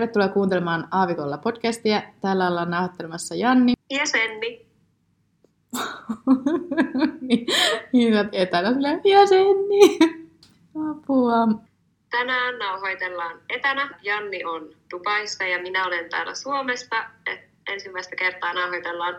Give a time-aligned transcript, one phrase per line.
[0.00, 2.02] Tervetuloa kuuntelemaan Aavikolla podcastia.
[2.20, 3.72] Täällä ollaan nauhoittelemassa Janni.
[3.90, 4.66] Ja Senni.
[7.28, 7.46] niin,
[7.92, 9.98] niin etänä silleen, ja Senni.
[10.90, 11.48] Apua.
[12.10, 13.98] Tänään nauhoitellaan etänä.
[14.02, 16.96] Janni on Dubaissa ja minä olen täällä Suomesta.
[17.26, 19.14] Et ensimmäistä kertaa nauhoitellaan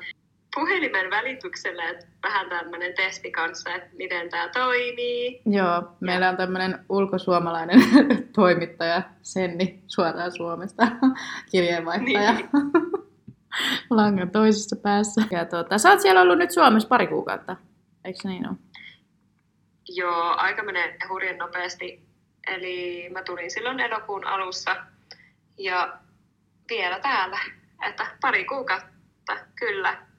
[0.56, 5.42] puhelimen välityksellä, että vähän tämmöinen testi kanssa, että miten tämä toimii.
[5.46, 7.80] Joo, meillä on tämmöinen ulkosuomalainen
[8.36, 10.88] toimittaja Senni suoraan Suomesta,
[11.52, 12.34] kirjeenvaihtaja.
[12.34, 12.50] Niin.
[13.90, 15.22] Langan toisessa päässä.
[15.32, 17.56] Ja tuota, sä oot siellä ollut nyt Suomessa pari kuukautta,
[18.06, 18.58] eikö niin ole?
[19.90, 22.12] Joo, aika menee hurjan nopeasti.
[22.48, 24.76] Eli mä tulin silloin elokuun alussa
[25.58, 25.98] ja
[26.70, 27.40] vielä täällä,
[27.88, 30.11] että pari kuukautta, kyllä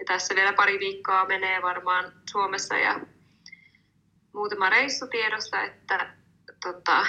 [0.00, 3.00] ja tässä vielä pari viikkoa menee varmaan Suomessa ja
[4.32, 6.14] muutama reissu tiedossa, että
[6.62, 7.06] tota,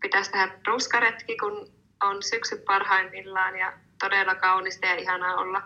[0.00, 5.62] pitäisi tehdä ruskaretki, kun on syksy parhaimmillaan ja todella kaunista ja ihanaa olla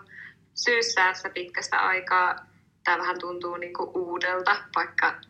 [0.54, 2.36] syyssäässä pitkästä aikaa.
[2.84, 5.20] Tämä vähän tuntuu niin kuin uudelta, vaikka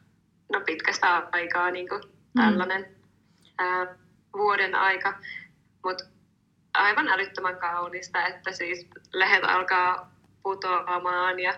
[0.53, 2.43] no pitkästä aikaa niin kuin mm.
[2.43, 2.95] tällainen mm.
[3.59, 3.97] ää,
[4.33, 5.19] vuoden aika.
[5.85, 6.05] Mutta
[6.75, 10.12] aivan älyttömän kaunista, että siis lehet alkaa
[10.43, 11.55] putoamaan ja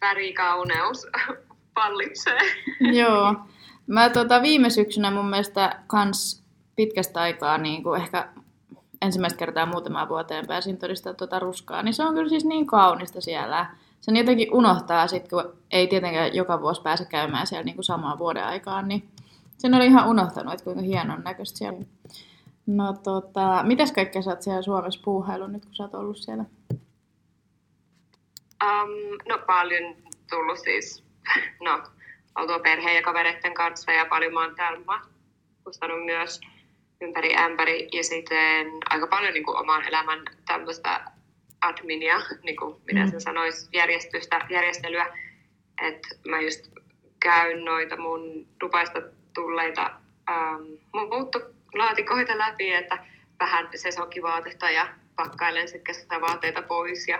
[0.00, 1.06] värikauneus
[1.74, 2.38] pallitsee.
[2.80, 3.34] Joo.
[3.86, 6.44] Mä tota, viime syksynä mun mielestä kans
[6.76, 8.28] pitkästä aikaa niin kuin ehkä
[9.02, 13.20] ensimmäistä kertaa muutamaan vuoteen pääsin todistamaan tuota ruskaa, niin se on kyllä siis niin kaunista
[13.20, 13.66] siellä.
[14.00, 18.18] Sen jotenkin unohtaa sit, kun ei tietenkään joka vuosi pääse käymään siellä niin kuin samaan
[18.18, 19.08] vuoden aikaan, niin
[19.58, 21.78] sen oli ihan unohtanut, että kuinka hienon näköistä siellä.
[22.66, 26.44] No tota, mitäs kaikkea sä oot siellä Suomessa puuhailun nyt, kun sä oot ollut siellä?
[28.62, 29.96] Um, no paljon
[30.30, 31.04] tullut siis,
[31.66, 31.82] no,
[32.34, 36.40] oltua perheen ja kavereiden kanssa ja paljon mä oon täällä matkustanut myös
[37.00, 41.04] ympäri ämpäri ja sitten aika paljon niin kuin, oman elämän tämmöistä
[41.60, 43.10] adminia, niin kuin, mitä mm.
[43.10, 45.18] sen sanoisi, järjestystä, järjestelyä.
[45.82, 46.70] Että mä just
[47.20, 49.02] käyn noita mun Dubaista
[49.34, 49.90] tulleita
[50.30, 50.62] ähm,
[51.10, 52.98] muuttolaatikoita läpi, että
[53.40, 57.18] vähän sesonkivaatetta ja pakkailen sitten vaatteita pois ja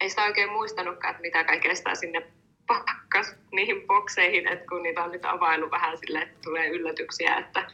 [0.00, 2.26] ei sitä oikein muistanutkaan, että mitä kaikkea sitä sinne
[2.66, 7.70] pakkas niihin bokseihin, että kun niitä on nyt availu vähän sille, että tulee yllätyksiä, että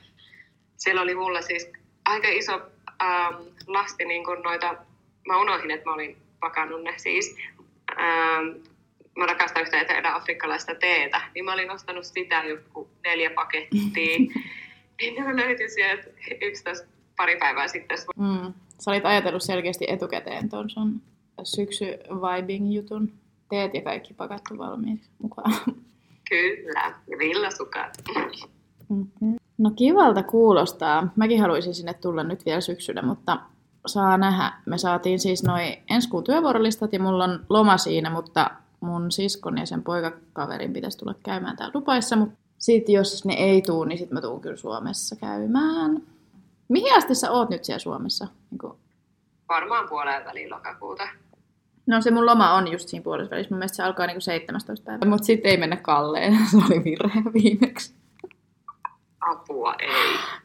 [0.76, 1.72] siellä oli mulla siis
[2.04, 2.60] aika iso
[3.02, 3.34] ähm,
[3.66, 4.76] lasti niin kuin noita,
[5.28, 7.36] mä unohdin, että mä olin pakannut ne siis,
[7.90, 8.46] ähm,
[9.16, 13.78] mä rakastan yhtä etelä-afrikkalaista teetä, niin mä olin ostanut sitä joku neljä pakettia,
[15.00, 16.04] niin ne löytyi sieltä
[16.40, 16.64] yksi
[17.16, 17.98] pari päivää sitten.
[18.16, 18.52] Mm.
[18.78, 21.02] Sä olit ajatellut selkeästi etukäteen tuon sun
[21.44, 23.12] syksy vibing jutun.
[23.50, 25.54] Teet ja kaikki pakattu valmiiksi mukaan.
[26.28, 27.96] Kyllä, ja villasukat.
[28.88, 29.36] Mm-hmm.
[29.58, 31.08] No kivalta kuulostaa.
[31.16, 33.38] Mäkin haluaisin sinne tulla nyt vielä syksyllä, mutta
[33.86, 34.52] saa nähdä.
[34.66, 38.50] Me saatiin siis noin ensi kuun työvuorolistat ja mulla on loma siinä, mutta
[38.80, 43.62] mun siskon ja sen poikakaverin pitäisi tulla käymään täällä Dubaissa, mutta sitten jos ne ei
[43.62, 46.02] tuu, niin sitten mä tuun kyllä Suomessa käymään.
[46.68, 48.26] Mihin asti sä oot nyt siellä Suomessa?
[48.50, 48.72] Niin
[49.48, 51.08] Varmaan puoleen väliin lokakuuta.
[51.86, 53.54] No se mun loma on just siinä puolessa välissä.
[53.54, 55.08] Mun mielestä se alkaa niinku 17 päivää.
[55.08, 56.38] Mutta sitten ei mennä kalleen.
[56.50, 57.94] Se oli virhe viimeksi.
[59.20, 59.88] Apua, ei.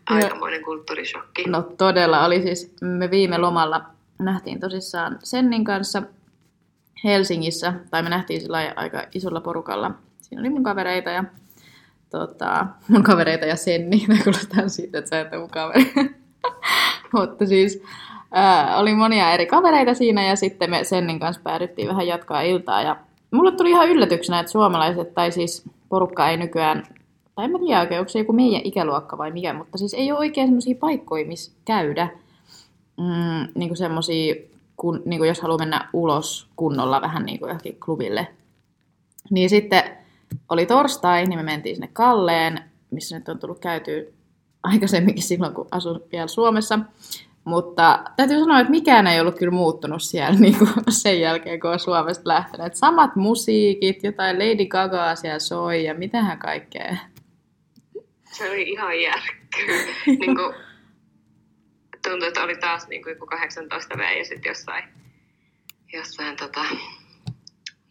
[0.09, 1.43] Aikamoinen kulttuurishokki.
[1.43, 2.75] No todella oli siis.
[2.81, 3.85] Me viime lomalla
[4.19, 6.03] nähtiin tosissaan Sennin kanssa
[7.03, 7.73] Helsingissä.
[7.91, 9.91] Tai me nähtiin sillä aika isolla porukalla.
[10.21, 11.23] Siinä oli mun kavereita ja
[12.09, 14.05] tota, mun kavereita ja Senni.
[14.07, 15.93] Mä kuulostaa siitä, että sä et mun kaveri.
[17.13, 17.83] Mutta siis
[18.77, 22.81] oli monia eri kavereita siinä ja sitten me Sennin kanssa päädyttiin vähän jatkaa iltaa.
[22.81, 22.95] Ja
[23.31, 26.83] mulle tuli ihan yllätyksenä, että suomalaiset, tai siis porukka ei nykyään,
[27.35, 30.19] tai en tiedä oikein, onko se joku meidän ikäluokka vai mikä, mutta siis ei ole
[30.19, 32.09] oikein semmoisia paikkoja, missä käydä.
[32.97, 34.35] Mm, niin kuin semmosia,
[34.77, 38.27] kun, niin kuin jos haluaa mennä ulos kunnolla vähän niin kuin johonkin klubille.
[39.29, 39.83] Niin sitten
[40.49, 44.01] oli torstai, niin me mentiin sinne Kalleen, missä nyt on tullut käytyä
[44.63, 46.79] aikaisemminkin silloin, kun asun vielä Suomessa.
[47.47, 51.71] Mutta täytyy sanoa, että mikään ei ollut kyllä muuttunut siellä niin kuin sen jälkeen, kun
[51.71, 52.75] on Suomesta lähtenyt.
[52.75, 56.97] Samat musiikit, jotain Lady Gagaa siellä soi ja mitähän kaikkea.
[58.31, 59.93] Se oli ihan järkkyy.
[60.19, 60.55] niin kuin,
[62.09, 64.83] tuntui, että oli taas niin kuin 18 V ja sitten jossain,
[65.93, 66.65] jossain tota,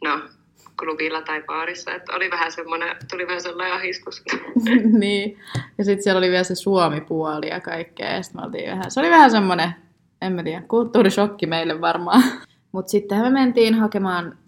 [0.04, 0.28] no,
[0.78, 4.24] klubilla tai baarissa, että oli vähän semmoinen, tuli vähän sellainen ahistus.
[5.00, 5.38] niin,
[5.78, 9.10] ja sitten siellä oli vielä se suomi-puoli ja kaikkea, ja me oltiin vähän, se oli
[9.10, 9.70] vähän semmoinen,
[10.22, 12.22] en mä tiedä, kulttuurishokki meille varmaan.
[12.72, 14.38] Mutta sitten me mentiin hakemaan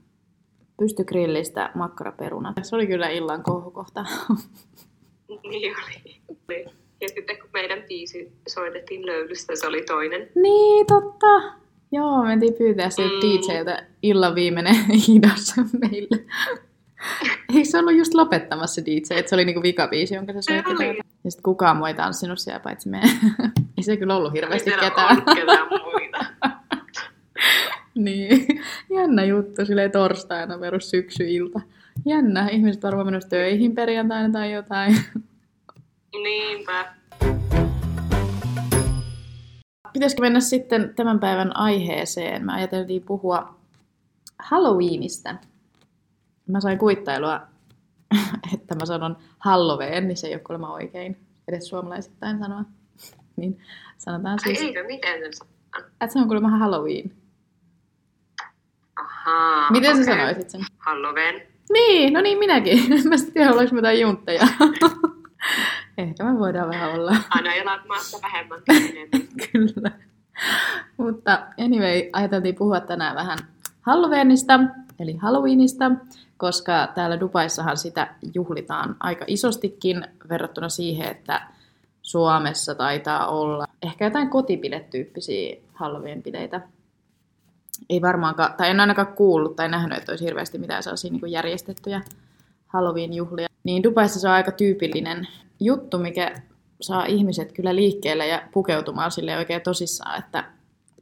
[0.79, 2.55] pystygrillistä makkaraperunat.
[2.63, 4.05] Se oli kyllä illan kohokohta.
[5.51, 6.67] niin oli.
[7.01, 10.29] Ja sitten kun meidän biisi soitettiin löylystä, se oli toinen.
[10.35, 11.27] Niin, totta.
[11.93, 13.87] Joo, me mentiin pyytää siltä mm.
[14.03, 14.75] Illan viimeinen
[15.09, 16.25] hidas meille.
[17.55, 20.71] Eikö se ollut just lopettamassa se DJ, että se oli niinku vikabiisi, jonka se soitti
[20.71, 20.99] oli.
[21.25, 23.01] Ja sitten kukaan muu ei tanssinut siellä, paitsi me.
[23.77, 25.23] ei se kyllä ollut hirveästi Ei ketään.
[25.35, 26.27] ketään muita.
[28.05, 28.47] niin,
[28.91, 31.61] jännä juttu, silleen torstaina perus syksyilta.
[32.07, 34.97] Jännä, ihmiset varmaan menossa töihin perjantaina tai jotain.
[36.23, 36.98] Niinpä.
[39.93, 42.45] Pitäisikö mennä sitten tämän päivän aiheeseen?
[42.45, 43.55] Mä ajateltiin puhua
[44.39, 45.35] Halloweenista.
[46.47, 47.41] Mä sain kuittailua,
[48.55, 51.17] että mä sanon Halloween, niin se ei ole kuulemma oikein
[51.49, 52.65] edes suomalaisittain sanoa.
[53.37, 53.61] niin
[53.99, 55.55] sanotaan Ai siis, eikö, miten sen sanoo?
[56.01, 57.13] että se on kuulemma Halloween.
[58.97, 60.15] Ahaa, Miten sä okei.
[60.15, 60.61] sanoisit sen?
[60.79, 61.43] Halloween.
[61.73, 62.79] Niin, no niin minäkin.
[63.09, 64.47] Mä sitten tiedä, ollaanko me jotain juntteja.
[65.99, 67.11] Ehkä me voidaan vähän olla.
[67.31, 68.61] Aina jollain maassa vähemmän.
[69.53, 69.91] Kyllä.
[70.97, 73.39] Mutta anyway, ajateltiin puhua tänään vähän
[73.81, 74.61] Halloweenista,
[74.99, 75.91] eli Halloweenista,
[76.37, 81.41] koska täällä Dubaissahan sitä juhlitaan aika isostikin verrattuna siihen, että
[82.03, 86.61] Suomessa taitaa olla ehkä jotain kotipiletyyppisiä Halloween-pileitä.
[87.91, 92.03] Ei varmaankaan, tai en ainakaan kuullut tai nähnyt, että olisi hirveästi mitään sellaisia niin järjestettyjä
[92.67, 93.49] Halloween-juhlia.
[93.65, 95.29] Niin Dubaissa se on aika tyypillinen
[95.61, 96.35] juttu, mikä
[96.81, 100.45] saa ihmiset kyllä liikkeelle ja pukeutumaan sille oikein tosissaan, että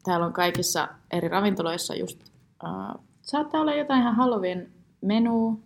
[0.04, 2.20] täällä on kaikissa eri ravintoloissa just,
[2.64, 4.70] uh, saattaa olla jotain ihan Halloween
[5.00, 5.60] menu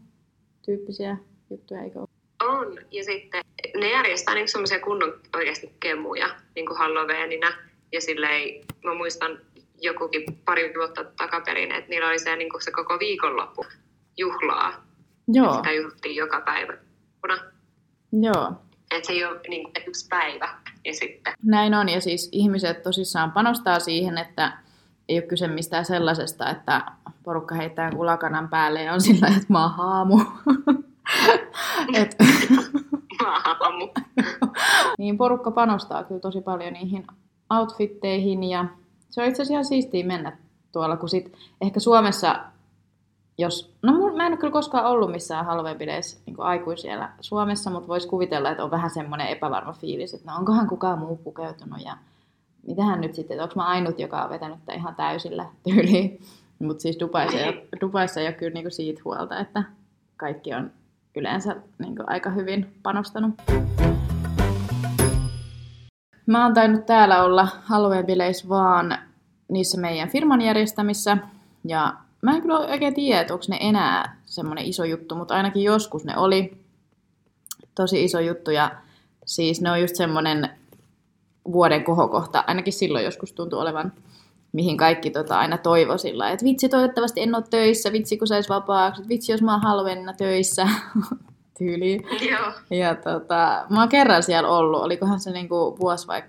[0.64, 1.16] tyyppisiä
[1.50, 2.08] juttuja, eikö ole?
[2.48, 2.78] On.
[2.90, 3.44] Ja sitten
[3.76, 7.52] ne järjestää niin semmoisia kunnon oikeasti kemuja niin kuin Halloweenina.
[7.92, 9.38] Ja silleen, mä muistan
[9.80, 13.64] jokukin pari vuotta takaperin, että niillä oli se, niin kuin se koko viikonloppu
[14.16, 14.84] juhlaa.
[15.28, 16.72] Joo, Sitä juhlittiin joka päivä.
[18.12, 18.52] joo.
[18.90, 20.54] Että se ei ole niin kuin yksi päivä.
[20.84, 24.52] Ja sitten, Näin on, ja siis ihmiset tosissaan panostaa siihen, että
[25.08, 26.84] ei ole kyse mistään sellaisesta, että
[27.24, 30.20] porukka heittää kulakanan päälle ja on sillä että mä oon haamu.
[32.00, 32.16] Et,
[33.60, 33.88] aamu.
[34.98, 37.06] niin porukka panostaa kyllä tosi paljon niihin
[37.50, 38.64] outfitteihin ja
[39.10, 40.36] se on itse asiassa ihan siistiä mennä
[40.72, 42.44] tuolla, kun sit ehkä Suomessa,
[43.40, 48.08] jos, no mä en ole kyllä koskaan ollut missään Halloween-bileissä niin aikuisiellä Suomessa, mutta voisi
[48.08, 51.96] kuvitella, että on vähän semmoinen epävarma fiilis, että no onkohan kukaan muu pukeutunut ja
[52.66, 56.20] mitähän nyt sitten, että onko mä ainut, joka on vetänyt tämän ihan täysillä tyyliin.
[56.58, 59.62] Mutta siis Dubaissa ei, ole, Dubaissa ei ole kyllä niinku siitä huolta, että
[60.16, 60.70] kaikki on
[61.16, 63.34] yleensä niinku aika hyvin panostanut.
[66.26, 68.98] Mä oon tainnut täällä olla Halloween-bileissä vaan
[69.48, 71.16] niissä meidän firman järjestämissä.
[71.64, 75.62] Ja mä en kyllä oikein tiedä, että onko ne enää semmoinen iso juttu, mutta ainakin
[75.62, 76.52] joskus ne oli
[77.74, 78.50] tosi iso juttu.
[78.50, 78.70] Ja
[79.26, 80.50] siis ne on just semmoinen
[81.52, 83.92] vuoden kohokohta, ainakin silloin joskus tuntui olevan,
[84.52, 88.48] mihin kaikki tota, aina toivo sillä, että vitsi toivottavasti en ole töissä, vitsi kun sais
[88.48, 90.68] vapaaksi, vitsi jos mä oon Halloweenina töissä,
[91.58, 92.06] tyyliin.
[92.30, 92.52] Joo.
[92.70, 96.22] Ja tota, mä oon kerran siellä ollut, olikohan se niinku vuosi vai...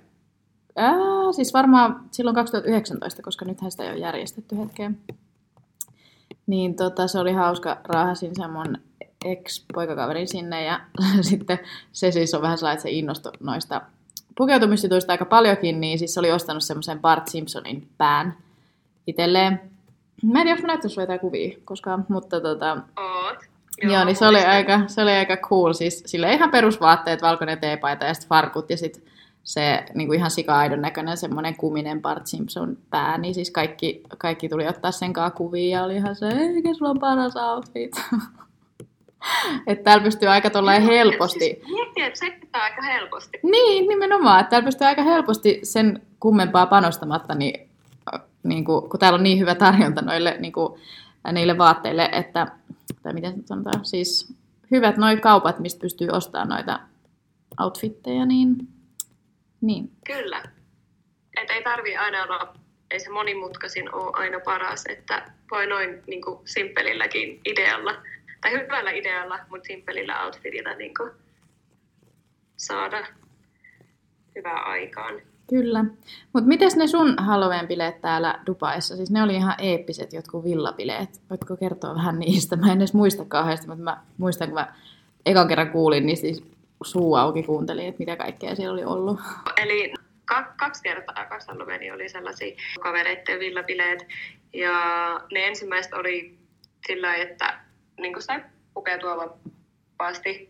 [0.75, 0.94] Ää,
[1.36, 4.98] siis varmaan silloin 2019, koska nythän sitä ei ole järjestetty hetkeen.
[6.48, 8.77] Niin tota, se oli hauska, raahasin sen mun
[9.25, 10.79] ex-poikakaverin sinne ja
[11.21, 11.60] sitten
[11.91, 13.81] se siis on vähän sellainen, että se innostui noista
[14.38, 18.38] pukeutumisjutuista aika paljonkin, niin siis se oli ostanut semmoisen Bart Simpsonin pään
[19.07, 19.62] itselleen.
[20.24, 23.38] Mä en tiedä, onko mä näyttänyt sulle jotain kuvia koskaan, mutta tota, Oot.
[23.83, 25.74] Joo, Joo niin se oli, aika, se oli aika cool.
[25.74, 29.03] Siis sille ihan perusvaatteet, valkoinen teepaita ja sitten farkut ja sitten
[29.43, 34.50] se niin kuin ihan sika-aidon näköinen semmoinen kuminen Bart Simpson pää, niin siis kaikki, kaikki
[34.50, 37.91] tuli ottaa sen kanssa kuvia ja oli ihan se, eikä sulla on paras outfit.
[39.67, 41.39] että täällä pystyy aika tollain helposti.
[41.39, 43.39] Siis, miettii, että se aika helposti.
[43.43, 47.69] Niin, nimenomaan, että täällä pystyy aika helposti sen kummempaa panostamatta, niin,
[48.43, 50.81] niin kuin, kun täällä on niin hyvä tarjonta noille niin kuin,
[51.31, 52.48] niille vaatteille, että,
[53.03, 54.33] tai miten sanotaan, siis
[54.71, 56.79] hyvät noi kaupat, mistä pystyy ostamaan noita
[57.60, 58.67] outfitteja, niin,
[59.62, 59.91] niin.
[60.06, 60.44] Kyllä.
[61.41, 62.53] Et ei tarvii aina olla,
[62.91, 67.96] ei se monimutkaisin ole aina paras, että voi noin niin kuin, simppelilläkin idealla,
[68.41, 71.12] tai hyvällä idealla, mutta simppelillä outfitillä niin kuin,
[72.58, 73.08] saada
[74.36, 75.22] hyvää aikaan.
[75.50, 75.86] Kyllä.
[76.34, 78.96] Mutta miten ne sun Halloween-bileet täällä Dubaissa?
[78.96, 81.22] Siis ne oli ihan eeppiset jotkut villabileet.
[81.30, 82.56] Voitko kertoa vähän niistä?
[82.56, 84.74] Mä en edes muista kauheasti, mutta mä muistan, kun mä
[85.25, 86.50] ekan kerran kuulin, niin siis
[86.84, 89.20] suu auki kuuntelin, että mitä kaikkea siellä oli ollut.
[89.58, 89.94] Eli
[90.26, 94.08] ka- kaksi kertaa, kaksi Halloweenia oli sellaisia kavereiden villabileet.
[94.54, 94.74] Ja
[95.34, 96.38] ne ensimmäiset oli
[96.88, 97.60] sillä että
[98.00, 100.50] niin sai pukeutua vapaasti.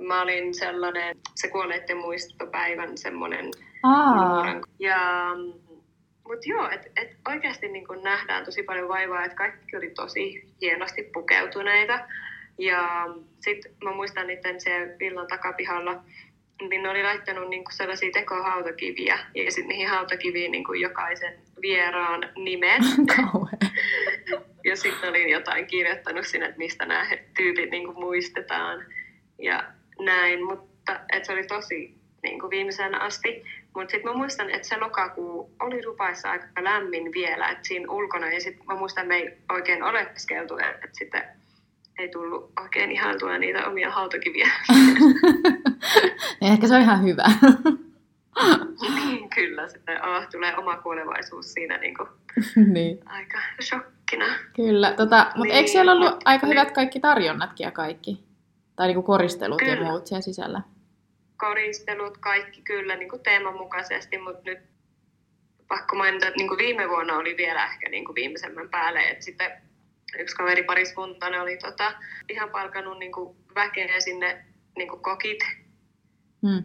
[0.00, 3.50] Mä olin sellainen, se kuolleiden muistopäivän semmoinen
[4.78, 5.30] Ja,
[6.28, 11.02] mutta joo, että et oikeasti niin nähdään tosi paljon vaivaa, että kaikki oli tosi hienosti
[11.14, 12.00] pukeutuneita.
[12.58, 13.06] Ja
[13.40, 16.02] sitten mä muistan niiden se villan takapihalla,
[16.68, 22.82] niin ne oli laittanut niin sellaisia tekohautakiviä ja sitten niihin hautakiviin niin jokaisen vieraan nimen.
[24.64, 28.84] ja sitten olin jotain kirjoittanut sinne, että mistä nämä tyypit niin muistetaan
[29.38, 29.64] ja
[30.00, 33.44] näin, mutta et se oli tosi niin kuin viimeisen asti.
[33.74, 38.32] Mutta sitten mä muistan, että se lokakuu oli Dubaissa aika lämmin vielä, että siinä ulkona,
[38.32, 41.24] ja sitten mä muistan, että me ei oikein oleskeltu, että sitten
[41.98, 44.50] ei tullut oikein ihailtua niitä omia hautakiviä.
[46.40, 47.24] niin ehkä se on ihan hyvä.
[48.80, 52.08] niin, kyllä, sitten oh, tulee oma kuolevaisuus siinä niin kuin
[52.74, 52.98] niin.
[53.06, 54.26] aika shokkina.
[54.56, 56.56] Kyllä, tota, mutta niin, eikö siellä ollut mut- aika niin.
[56.56, 58.24] hyvät kaikki tarjonnatkin ja kaikki?
[58.76, 59.90] Tai niinku koristelut ja Kyllä.
[59.90, 60.62] muut siellä sisällä?
[61.38, 64.58] koristelut, kaikki kyllä niin kuin teeman mukaisesti, mutta nyt
[65.68, 69.24] pakko mainita, että niin kuin viime vuonna oli vielä ehkä niin kuin viimeisemmän päälle, että
[69.24, 69.52] sitten
[70.18, 71.92] yksi kaveri pariskunta, ne oli tota,
[72.28, 74.44] ihan palkannut niin kuin väkeä sinne
[74.76, 75.38] niin kuin kokit,
[76.42, 76.64] Hmm.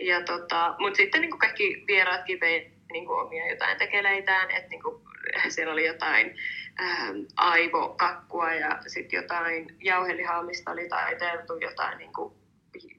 [0.00, 4.68] ja tota, mutta sitten niin kuin kaikki vieraatkin vei niin kuin omia jotain tekeleitään, että
[4.68, 5.02] niin kuin,
[5.48, 6.36] siellä oli jotain
[6.80, 12.34] ähm, aivokakkua ja sitten jotain jauhelihaamista oli taiteltu, jotain niin kuin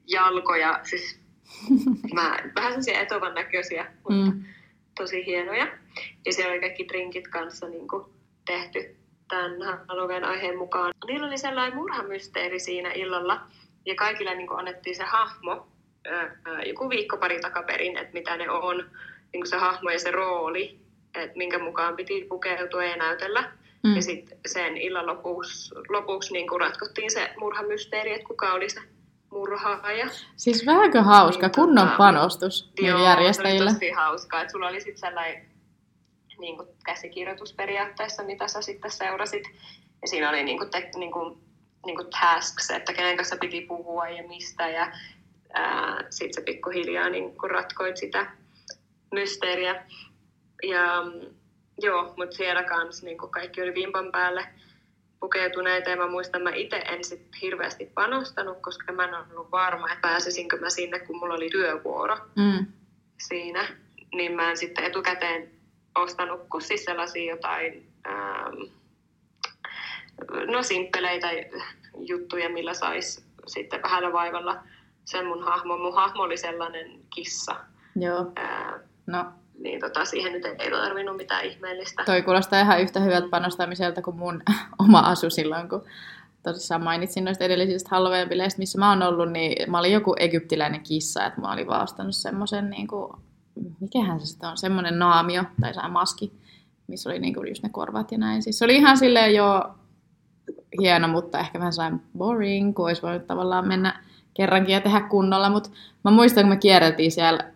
[0.07, 1.19] jalkoja, siis
[2.13, 4.43] mä, vähän sellaisia etovan näköisiä, mutta Mm.
[4.95, 5.67] tosi hienoja.
[6.25, 8.05] Ja siellä oli kaikki drinkit kanssa niin kuin
[8.45, 8.95] tehty
[9.27, 10.93] tämän Halloween aiheen mukaan.
[11.07, 13.41] Niillä oli sellainen murhamysteeri siinä illalla,
[13.85, 15.67] ja kaikille niin kuin annettiin se hahmo
[16.65, 18.77] joku viikko pari takaperin, että mitä ne on,
[19.33, 20.79] niin kuin se hahmo ja se rooli,
[21.15, 23.51] että minkä mukaan piti pukeutua ja näytellä.
[23.83, 23.95] Mm.
[23.95, 28.79] Ja sitten sen illan lopuksi, lopuksi niin kuin ratkottiin se murhamysteeri, että kuka oli se
[29.31, 30.07] murhaaja.
[30.35, 33.59] Siis vähänkö hauska, Niin, kunnon tota, panostus Joo, järjestäjille.
[33.59, 35.45] se oli tosi hauskaa, että sulla oli sitten sellainen
[36.39, 39.43] niin kuin käsikirjoitus periaatteessa, mitä sä sitten seurasit.
[40.01, 41.37] Ja siinä oli niin kuin, te, niin kuin,
[41.85, 44.69] niin kuin tasks, että kenen kanssa piti puhua ja mistä.
[44.69, 44.91] Ja
[46.09, 48.31] sitten se pikkuhiljaa niin kuin ratkoit sitä
[49.11, 49.85] mysteeriä.
[50.63, 51.03] Ja
[51.81, 54.47] joo, mutta siellä kanssa niin kuin kaikki oli vimpan päälle
[55.19, 59.87] pukeutuneita ja mä muistan, mä itse en sit hirveästi panostanut, koska mä en ollut varma,
[59.87, 62.65] että pääsisinkö mä sinne, kun mulla oli työvuoro Mm.
[63.27, 63.67] siinä,
[64.13, 65.51] niin mä en sitten etukäteen
[65.95, 68.55] ostanut kuin siis sellaisia jotain ähm,
[70.51, 71.27] no simppeleitä
[71.97, 74.63] juttuja, millä sais sitten vähällä vaivalla
[75.05, 75.77] sen mun hahmo.
[75.77, 77.55] Mun hahmo oli sellainen kissa,
[77.95, 79.25] Joo, ää, no
[79.59, 82.03] niin tota, siihen nyt ei tarvinnut mitään ihmeellistä.
[82.05, 84.41] toi kuulostaa ihan yhtä hyvältä panostamiselta kuin mun
[84.85, 85.83] oma asu silloin, kun
[86.43, 91.25] tosissaan mainitsin noista edellisistä Halloween-bileistä, missä mä oon ollut, niin mä olin joku egyptiläinen kissa,
[91.25, 93.13] että mä olin vaan ostanut semmoisen, niin kuin,
[93.79, 96.33] mikähän se sitten on, semmoinen naamio tai se maski,
[96.87, 98.43] missä oli niin kuin just ne korvat ja näin.
[98.43, 99.75] Siis se oli ihan silleen jo
[100.79, 103.99] hieno, mutta ehkä vähän sellainen boring, kun olisi voinut tavallaan mennä
[104.33, 105.69] kerrankin ja tehdä kunnolla, mutta
[106.03, 107.51] mä muistan, kun me kierreltiin siellä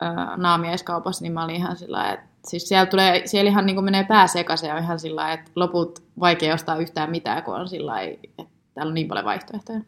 [0.00, 4.04] ää, naamiaiskaupassa, niin mä olin ihan sillä että siis siellä, tulee, siellä ihan niin menee
[4.04, 8.00] pää sekaisin ja on ihan sillä että loput vaikea ostaa yhtään mitään, kun on sillä
[8.00, 8.44] että
[8.74, 9.80] täällä on niin paljon vaihtoehtoja.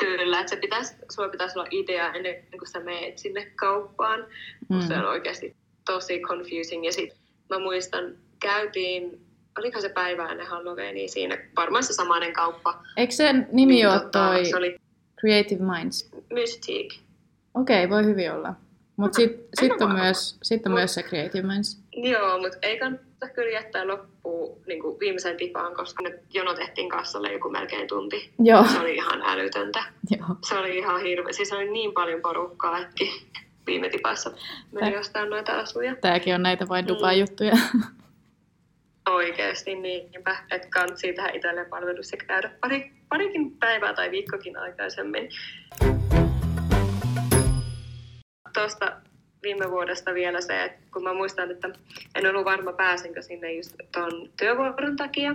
[0.00, 4.26] Kyllä, että se pitäisi, sulla pitäisi olla idea ennen kuin sä meet sinne kauppaan,
[4.68, 4.80] Mm.
[4.80, 6.84] se on oikeasti tosi confusing.
[6.86, 7.18] Ja sitten
[7.50, 9.20] mä muistan, käytiin,
[9.58, 12.82] olikohan se päivä ennen Halloweenia siinä, varmaan se samainen kauppa.
[12.96, 14.76] Eikö se nimi Niin, ole tota, toi Se oli
[15.20, 16.10] Creative Minds?
[16.32, 16.98] Mystique.
[17.54, 18.54] Okei, okay, voi hyvin olla.
[18.96, 21.82] Mutta sitten En sit on, myös, sit on Mut- myös se Creative Minds.
[21.92, 24.09] Joo, mutta ei kannata kyllä jättää loppuun
[24.66, 28.32] niin kuin viimeisen tipaan, koska nyt jonotettiin kassalle joku melkein tunti.
[28.38, 29.84] Joo, Se oli ihan älytöntä.
[30.10, 30.28] joo.
[30.48, 31.32] Se oli ihan hirveä.
[31.32, 33.04] Siis oli niin paljon porukkaa, että
[33.66, 34.30] viime tipassa
[34.72, 35.96] meni Tää- ostaa noita asuja.
[35.96, 36.88] Tääkin on näitä vain Mm.
[36.88, 37.52] Dubai-juttuja.
[39.10, 45.28] Oikeasti niinpä, että kansi tähän itselleen palvelus ja käydä pari, parikin päivää tai viikkokin aikaisemmin.
[48.54, 48.92] Tuosta
[49.42, 51.70] viime vuodesta vielä se, että kun mä muistan, että
[52.14, 55.34] en ollut varma pääsinkö sinne just tuon työvuoron takia.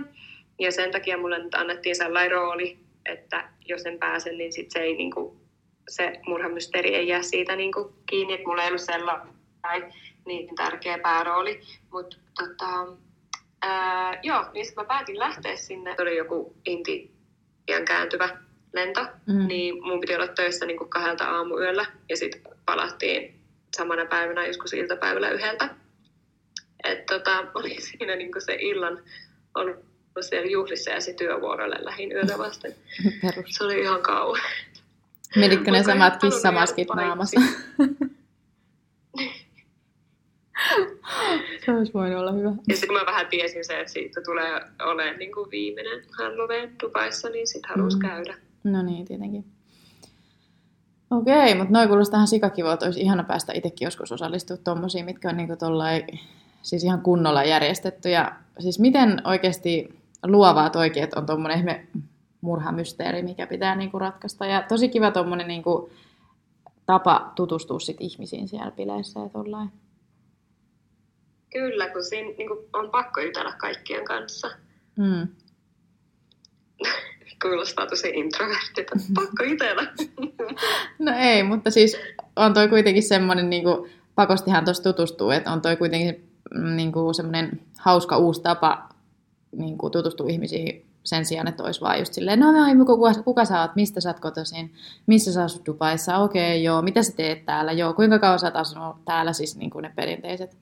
[0.58, 4.78] Ja sen takia mulle nyt annettiin sellainen rooli, että jos en pääse, niin sit se,
[4.78, 5.36] ei, niinku,
[5.88, 8.34] se murhamysteeri ei jää siitä niinku, kiinni.
[8.34, 9.94] Että mulla ei ollut sellainen
[10.26, 11.60] niin tärkeä päärooli.
[11.92, 12.96] Mutta tota,
[13.62, 15.94] Ää, joo, niin sitten mä päätin lähteä sinne.
[16.00, 18.28] Oli joku Intian kääntyvä
[18.72, 19.46] lento, Mm.
[19.48, 23.35] niin mun piti olla töissä niin kuin kahdelta aamuyöllä ja sitten palattiin
[23.76, 25.68] samana päivänä joskus iltapäivällä yhdeltä.
[26.84, 29.02] Et tota, oli siinä niin se illan
[29.54, 29.76] ollut
[30.20, 32.74] siellä juhlissa ja se työvuorolle lähin yötä vasten.
[33.22, 33.54] Perus.
[33.54, 34.40] Se oli ihan kauan.
[35.36, 37.40] Menitkö ne samat kissamaskit naamassa?
[41.64, 42.48] Se olisi voinut olla hyvä.
[42.68, 46.76] Ja sitten kun mä vähän tiesin se, että siitä tulee olemaan niin kuin viimeinen Halloween
[46.82, 48.08] Dubaissa, niin sitten halusi Mm.
[48.08, 48.34] käydä.
[48.64, 49.44] No niin, tietenkin.
[51.10, 52.86] Okei, mutta noin kuulostaa ihan sikakivalta.
[52.86, 56.04] Olisi ihana päästä itsekin joskus osallistua tommosiin, mitkä on niinku tollai,
[56.62, 58.10] siis ihan kunnolla järjestetty.
[58.10, 61.86] Ja siis miten oikeasti luovaa toikin, että on tommonen ihme
[62.40, 64.46] murhamysteeri, mikä pitää niinku ratkaista.
[64.46, 65.90] Ja tosi kiva tommonen niinku
[66.86, 69.72] tapa tutustua sit ihmisiin siellä bileissä ja tollain.
[71.52, 74.48] Kyllä, kun siinä niin kuin, on pakko jutella kaikkien kanssa.
[74.96, 75.28] Mm.
[77.48, 78.96] Kuulostaa tosi introvertilta.
[79.14, 79.82] Pakko jutella.
[80.98, 81.96] No ei, mutta siis
[82.36, 86.30] on toi kuitenkin semmoinen, niin kuin, pakostihan tuossa tutustuu, että on toi kuitenkin
[86.74, 88.88] niin kuin, semmoinen hauska uusi tapa
[89.52, 93.44] niin kuin, tutustua ihmisiin sen sijaan, että olisi vaan just silleen, no moi, kuka, kuka
[93.44, 94.74] sä oot, mistä sä oot kotoisin,
[95.06, 98.46] missä sä asut Dubaissa, okei, okay, joo, mitä sä teet täällä, joo, kuinka kauan sä
[98.46, 100.56] oot asunut täällä, siis niin kuin ne perinteiset.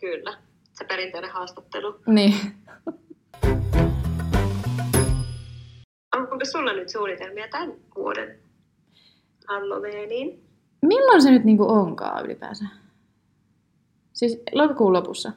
[0.00, 0.36] Kyllä,
[0.72, 2.00] se perinteinen haastattelu.
[2.06, 2.34] niin.
[6.16, 8.38] Onko sulla nyt suunnitelmia tämän vuoden
[9.48, 10.44] Halloweeniin?
[10.82, 12.64] Milloin se nyt niin kuin onkaan ylipäänsä?
[14.12, 15.32] Siis lokakuun lopussa.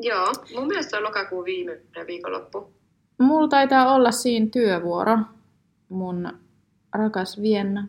[0.00, 2.72] Joo, mun mielestä se on lokakuun viimeinen viikonloppu.
[3.18, 5.18] Mulla taitaa olla siinä työvuoro.
[5.88, 6.32] Mun
[6.94, 7.88] rakas Vienna.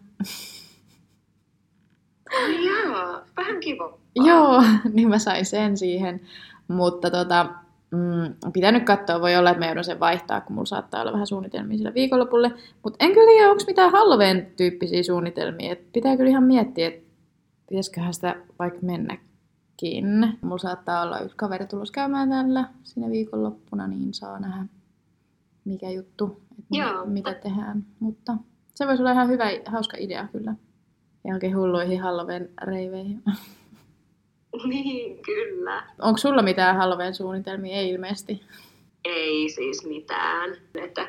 [2.41, 3.97] Ai Jaa, vähän kiva.
[4.15, 6.21] Joo, niin mä sain sen siihen.
[6.67, 7.45] Mutta tota,
[7.93, 11.13] mm, pitää nyt katsoa, voi olla, että mä joudun sen vaihtaa, kun mulla saattaa olla
[11.13, 12.51] vähän suunnitelmia sillä viikonlopulle.
[12.83, 15.71] Mutta en kyllä tiedä, onko mitään Halloween-tyyppisiä suunnitelmia.
[15.71, 17.11] Et pitää kyllä ihan miettiä, että
[17.69, 20.37] pitäisiköhän sitä vaikka mennäkin.
[20.41, 24.65] Mulla saattaa olla yksi kaveri tulos käymään tällä siinä viikonloppuna, niin saa nähdä,
[25.65, 27.05] mikä juttu, että Joo.
[27.05, 27.85] mitä tehdään.
[27.99, 28.37] Mutta
[28.75, 30.55] se voisi olla ihan hyvä, hauska idea kyllä.
[31.25, 33.23] Johonkin hulluihin Halloween-reiveihin.
[34.69, 35.83] Niin, kyllä.
[35.99, 37.75] Onko sulla mitään Halloween-suunnitelmia?
[37.75, 38.41] Ei ilmeisesti.
[39.05, 40.57] Ei siis mitään.
[40.75, 41.07] Että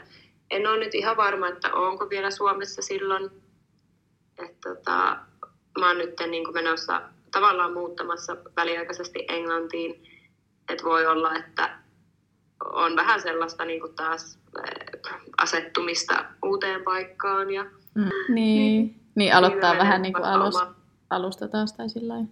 [0.50, 3.30] en ole nyt ihan varma, että onko vielä Suomessa silloin.
[4.38, 5.16] Että tota,
[5.78, 7.02] mä oon nyt niin kuin menossa
[7.32, 10.02] tavallaan muuttamassa väliaikaisesti Englantiin.
[10.68, 11.78] Että voi olla, että
[12.64, 17.50] on vähän sellaista niin kuin taas eh, asettumista uuteen paikkaan.
[17.50, 18.34] Ja Mm.
[18.34, 19.00] Niin.
[19.14, 20.54] Niin aloittaa Siinä vähän niin kuin alus,
[21.10, 22.28] alusta taas tai sillä lailla.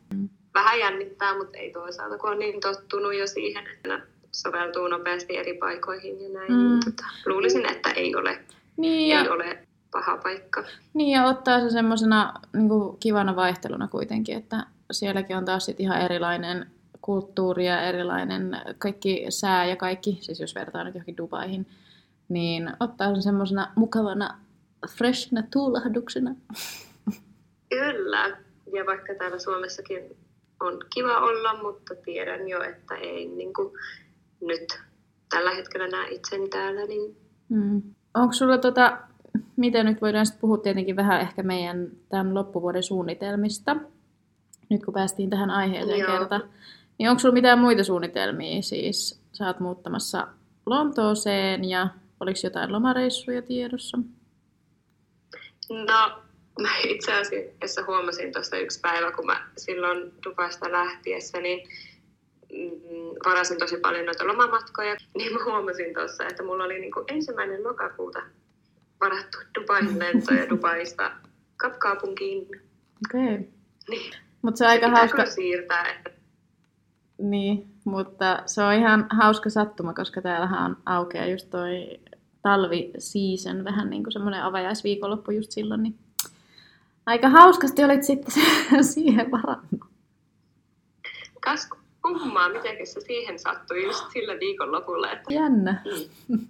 [0.55, 4.01] Vähän jännittää, mutta ei toisaalta, kun on niin tottunut jo siihen, että
[4.33, 6.53] soveltuu nopeasti eri paikoihin ja näin.
[6.53, 6.81] Mm.
[6.85, 8.39] Tota, luulisin, että ei ole,
[8.77, 9.59] Niin ei ja, ole
[9.91, 10.65] paha paikka.
[10.95, 12.69] niin ja ottaa se semmoisena niin
[13.01, 19.65] kivana vaihteluna kuitenkin, että sielläkin on taas sit ihan erilainen kulttuuri ja erilainen kaikki sää
[19.67, 21.67] ja kaikki, siis jos vertaa nyt johonkin Dubaihin,
[22.29, 24.39] niin ottaa sen semmoisena mukavana
[24.89, 26.35] freshna tuulahduksena.
[27.69, 28.37] Kyllä,
[28.73, 30.17] ja vaikka täällä Suomessakin
[30.63, 33.73] on kiva olla, mutta tiedän jo, että ei niin kuin
[34.41, 34.81] nyt
[35.31, 37.23] tällä hetkellä näe itseni täällä, niin
[37.53, 37.83] Mm.
[38.15, 38.99] Onko sulla tota,
[39.57, 43.77] miten nyt voidaan sitten puhua tietenkin vähän ehkä meidän tämän loppuvuoden suunnitelmista,
[44.69, 46.19] nyt kun päästiin tähän aiheeseen Joo.
[46.19, 46.41] kerta.
[46.99, 48.63] Niin onko sulla mitään muita suunnitelmia?
[48.63, 50.29] Siis sä oot muuttamassa
[50.67, 51.89] Lontooseen ja
[52.21, 53.99] oliko jotain lomareissuja tiedossa?
[55.71, 56.23] No,
[56.61, 61.69] mä itse asiassa huomasin tuossa yksi päivä, kun mä silloin Dubaista lähtiessä, niin
[62.53, 67.65] mm, varasin tosi paljon noita lomamatkoja, niin mä huomasin tuossa, että mulla oli niinku ensimmäinen
[67.65, 68.23] lokakuuta
[69.01, 71.11] varattu Dubain lentoja Dubaista
[71.57, 72.43] Kapkaupunkiin.
[72.43, 73.35] Okei.
[73.35, 73.45] Okay.
[73.89, 74.13] Niin,
[74.43, 76.11] Mutta se on aika pitää hauska, siirtää, että
[77.19, 82.01] niin, mutta se on ihan hauska sattuma, koska täällähän on aukeaa just toi
[82.43, 85.99] talvi-season, vähän niin kuin semmoinen avajaisviikonloppu just silloin, niin
[87.07, 88.35] aika hauskasti olit sitten
[88.95, 89.81] siihen varannut.
[91.41, 91.69] kas
[92.03, 95.11] kummaa, miten se siihen sattui just sillä viikonlopulla.
[95.13, 95.83] Että, Jännä.
[96.29, 96.39] mm,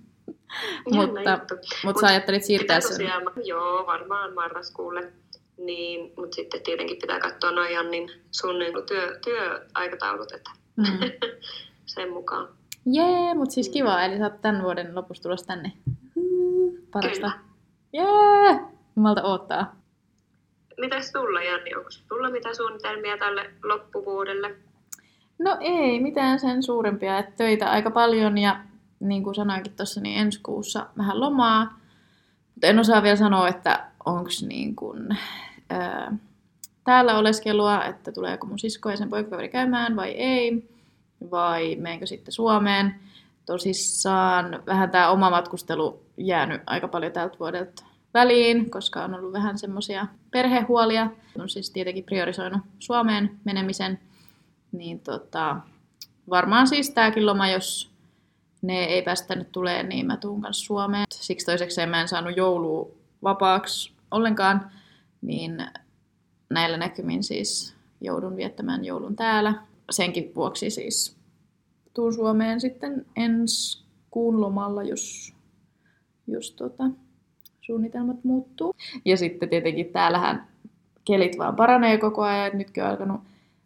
[0.84, 1.54] Mutta, jännä juttu.
[1.84, 2.90] mutta sä ajattelit siirtää sen.
[2.90, 5.12] tosiaan, joo, varmaan marraskuulle.
[5.58, 10.84] Niin, mutta sitten tietenkin pitää katsoa noin Jannin sun niin työ, työaikataulut, että Mm.
[11.86, 12.48] sen mukaan.
[12.86, 15.72] Jee, mutta siis kiva, eli sä oot tämän vuoden lopussa tulossa tänne.
[16.92, 17.14] Parasta.
[17.20, 17.32] Kyllä.
[17.92, 18.60] Jee!
[18.96, 19.76] Jumalta oottaa.
[20.82, 21.74] Mitäs sulla, Janni?
[21.74, 24.54] Onko sulla mitä suunnitelmia tälle loppuvuodelle?
[25.38, 28.60] No ei, mitään sen suurempia, että töitä aika paljon ja
[29.00, 31.80] niin kuin sanoinkin tuossa, niin ensi kuussa vähän lomaa.
[32.54, 35.18] Mutta en osaa vielä sanoa, että onko niin kuin,
[35.70, 36.16] ää,
[36.84, 40.68] täällä oleskelua, että tuleeko mun sisko ja sen poikakaveri käymään vai ei,
[41.30, 42.94] vai meenkö sitten Suomeen.
[43.46, 49.58] Tosissaan vähän tämä oma matkustelu jäänyt aika paljon tältä vuodelta väliin, koska on ollut vähän
[49.58, 51.10] semmoisia perhehuolia.
[51.38, 53.98] On siis tietenkin priorisoinut Suomeen menemisen.
[54.72, 55.56] Niin tota,
[56.30, 57.90] varmaan siis tämäkin loma, jos
[58.62, 61.04] ne ei päästä nyt tulee, niin mä tuun kanssa Suomeen.
[61.10, 62.90] Siksi toisekseen mä en saanut joulua
[63.22, 64.70] vapaaksi ollenkaan,
[65.22, 65.66] niin
[66.50, 69.54] näillä näkymin siis joudun viettämään joulun täällä.
[69.90, 71.16] Senkin vuoksi siis
[71.94, 75.34] tuun Suomeen sitten ensi kuun lomalla, jos,
[76.26, 76.84] jos tota,
[77.62, 78.74] suunnitelmat muuttuu.
[79.04, 80.46] Ja sitten tietenkin täällähän
[81.04, 82.50] kelit vaan paranee koko ajan.
[82.54, 83.20] Nytkin on alkanut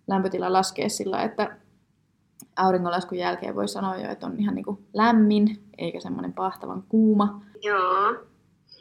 [0.06, 1.56] lämpötila laskea sillä, että
[2.56, 7.42] auringonlaskun jälkeen voi sanoa jo, että on ihan niin kuin lämmin, eikä semmoinen pahtavan kuuma.
[7.62, 8.12] Joo.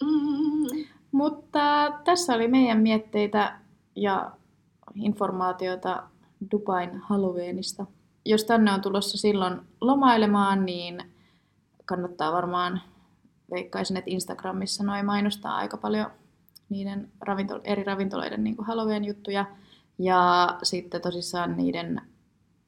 [0.01, 0.85] Mm.
[1.11, 3.59] Mutta tässä oli meidän mietteitä
[3.95, 4.31] ja
[4.95, 6.03] informaatiota
[6.51, 7.85] Dubain Halloweenista.
[8.25, 10.97] Jos tänne on tulossa silloin lomailemaan, niin
[11.85, 12.81] kannattaa varmaan,
[13.51, 16.11] veikkaisin, että Instagramissa noin mainostaa aika paljon
[16.69, 19.45] niiden ravintolo- eri ravintoloiden niin kuin Halloween-juttuja.
[19.99, 22.01] Ja sitten tosissaan niiden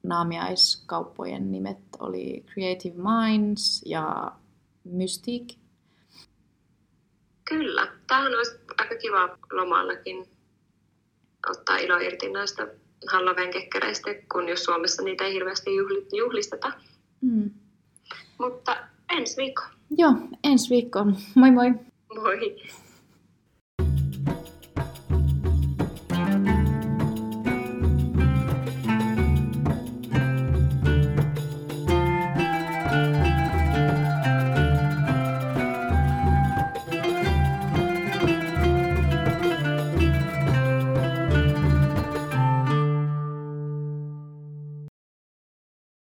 [0.02, 4.32] naamiaiskauppojen nimet oli Creative Minds ja
[4.84, 5.56] Mystique.
[7.44, 7.92] Kyllä.
[8.06, 10.28] Tähän olisi aika kiva lomallakin
[11.50, 12.68] ottaa ilo irti näistä
[13.12, 15.70] Halloween kekkereistä, kun jos Suomessa niitä ei hirveästi
[16.16, 16.72] juhlisteta.
[17.20, 17.50] Mm.
[18.38, 18.76] Mutta
[19.16, 19.62] ensi viikko.
[19.90, 21.16] Joo, ensi viikkoon.
[21.34, 21.72] Moi moi!
[22.14, 22.87] Moi!